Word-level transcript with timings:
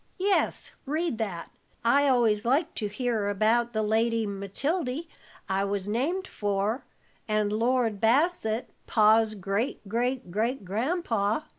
"Yes, 0.17 0.71
read 0.87 1.19
that. 1.19 1.51
I 1.85 2.07
always 2.07 2.43
like 2.43 2.73
to 2.73 2.87
hear 2.87 3.29
about 3.29 3.73
the 3.73 3.83
Lady 3.83 4.25
Matildy 4.25 5.07
I 5.47 5.63
was 5.63 5.87
named 5.87 6.25
for, 6.27 6.85
and 7.27 7.53
Lord 7.53 7.99
Bassett, 8.01 8.71
Pa's 8.87 9.35
great 9.35 9.87
great 9.87 10.31
great 10.31 10.65
grandpa. 10.65 11.41